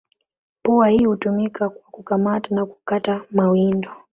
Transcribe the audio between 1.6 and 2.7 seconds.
kwa kukamata na